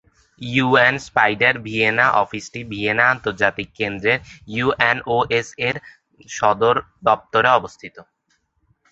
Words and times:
UN-SPIDER 0.41 1.55
Vienna 1.65 2.05
অফিসটি 2.23 2.61
Vienna 2.71 3.03
আন্তর্জাতিক 3.13 3.69
কেন্দ্রের 3.79 4.19
ইউএনওএসএ-র 4.53 5.75
সদর 6.29 6.75
দফতরে 7.05 7.49
অবস্থিত। 7.59 7.95